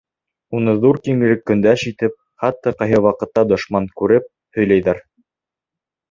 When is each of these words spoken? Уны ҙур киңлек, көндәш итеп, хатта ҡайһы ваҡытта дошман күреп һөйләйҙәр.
Уны 0.59 0.73
ҙур 0.83 0.97
киңлек, 1.07 1.41
көндәш 1.49 1.83
итеп, 1.91 2.15
хатта 2.43 2.73
ҡайһы 2.79 3.01
ваҡытта 3.07 3.43
дошман 3.51 3.89
күреп 4.01 4.25
һөйләйҙәр. 4.59 5.03